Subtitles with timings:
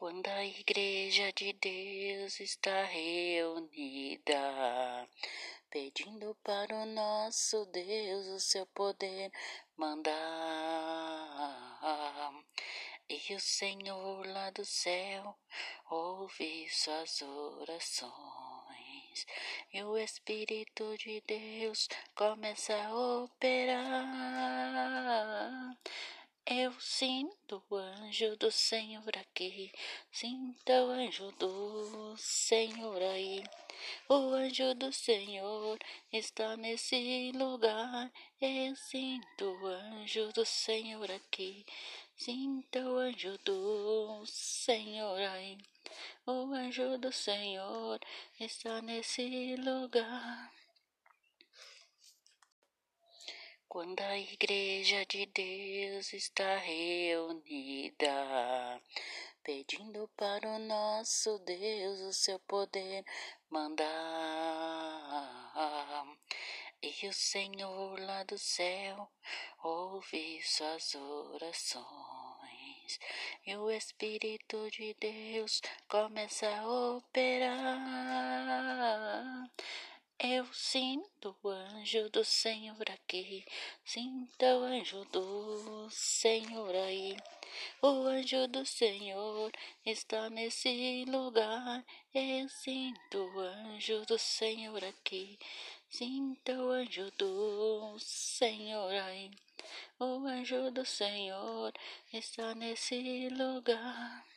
[0.00, 4.34] Quando a igreja de Deus está reunida,
[5.68, 9.30] pedindo para o nosso Deus o seu poder
[9.76, 10.16] mandar.
[13.10, 15.36] E o Senhor lá do céu
[15.90, 18.14] ouve suas orações.
[19.70, 24.00] E o Espírito de Deus começa a operar.
[26.62, 29.72] Eu sinto o anjo do Senhor aqui,
[30.12, 33.42] sinto o anjo do Senhor aí.
[34.06, 35.78] O anjo do Senhor
[36.12, 38.12] está nesse lugar.
[38.38, 41.64] Eu sinto o anjo do Senhor aqui,
[42.14, 45.56] sinto o anjo do Senhor aí.
[46.26, 47.98] O anjo do Senhor
[48.38, 50.59] está nesse lugar.
[53.72, 58.10] Quando a igreja de Deus está reunida,
[59.44, 63.04] pedindo para o nosso Deus o seu poder
[63.48, 63.86] mandar.
[66.82, 69.08] E o Senhor lá do céu
[69.62, 71.86] ouve suas orações.
[73.46, 77.78] E o Espírito de Deus começa a operar.
[80.22, 83.42] Eu sinto o anjo do Senhor aqui,
[83.82, 87.16] sinto o anjo do Senhor aí.
[87.80, 89.50] O anjo do Senhor
[89.82, 91.82] está nesse lugar.
[92.12, 95.38] Eu sinto o anjo do Senhor aqui,
[95.88, 99.30] sinto o anjo do Senhor aí.
[99.98, 101.72] O anjo do Senhor
[102.12, 104.29] está nesse lugar.